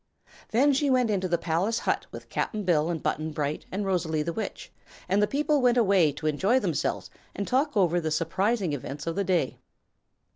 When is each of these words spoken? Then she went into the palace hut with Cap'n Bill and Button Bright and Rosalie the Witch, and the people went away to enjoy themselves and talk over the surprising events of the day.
Then 0.49 0.73
she 0.73 0.89
went 0.89 1.11
into 1.11 1.27
the 1.27 1.37
palace 1.37 1.77
hut 1.77 2.07
with 2.09 2.27
Cap'n 2.27 2.63
Bill 2.63 2.89
and 2.89 3.03
Button 3.03 3.29
Bright 3.29 3.67
and 3.71 3.85
Rosalie 3.85 4.23
the 4.23 4.33
Witch, 4.33 4.71
and 5.07 5.21
the 5.21 5.27
people 5.27 5.61
went 5.61 5.77
away 5.77 6.11
to 6.13 6.25
enjoy 6.25 6.59
themselves 6.59 7.11
and 7.35 7.47
talk 7.47 7.77
over 7.77 8.01
the 8.01 8.09
surprising 8.09 8.73
events 8.73 9.05
of 9.05 9.15
the 9.15 9.23
day. 9.23 9.59